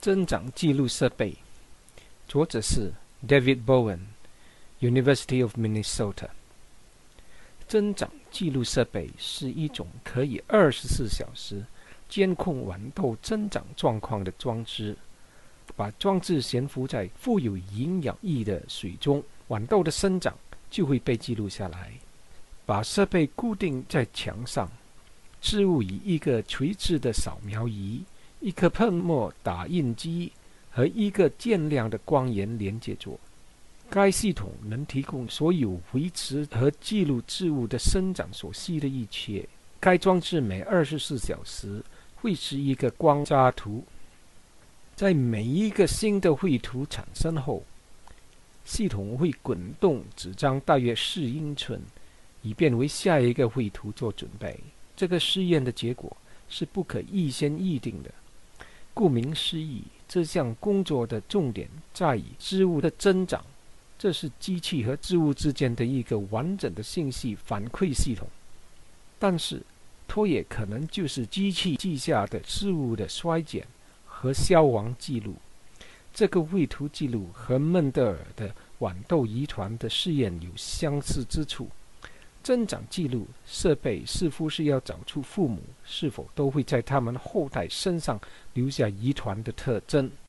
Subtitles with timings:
[0.00, 1.34] 增长记录设备，
[2.28, 2.92] 作者是
[3.26, 6.28] David Bowen，University of Minnesota。
[7.66, 11.64] 增长记录设备是一种可以二十四小时
[12.08, 14.96] 监控豌豆增长状况的装置。
[15.76, 20.34] 把装置悬浮在富有营养液的水中，豌豆的生长
[20.70, 21.92] 就会被记录下来。
[22.64, 24.70] 把设备固定在墙上，
[25.40, 28.02] 置物以一个垂直的扫描仪。
[28.40, 30.30] 一颗喷墨打印机
[30.70, 33.18] 和一个渐亮的光源连接着。
[33.90, 39.48] 该系统能提供所有维持和记录植物的生长所需的一切。
[39.80, 41.82] 该装置每二十四小时
[42.16, 43.82] 绘制一个光扎图。
[44.94, 47.62] 在每一个新的绘图产生后，
[48.64, 51.80] 系统会滚动纸张大约四英寸，
[52.42, 54.58] 以便为下一个绘图做准备。
[54.96, 56.16] 这个试验的结果
[56.48, 58.12] 是不可预先预定的。
[58.98, 63.44] 顾名思义，这项工作的重点在于织物的增长。
[63.96, 68.26] 这是机器和织物之间的一个完整的信息反馈系统。
[69.16, 69.62] 但是，
[70.08, 73.64] 它也可能就是机器记下的事物的衰减
[74.04, 75.36] 和消亡记录。
[76.12, 81.68] 这个绘图记录和孟德尔的豌豆遗传的试验有相似之处。
[82.48, 88.18] 生长记录设备似乎是要找出父母是否都会在他们后代身上
[88.54, 90.10] 留下遗传的特征。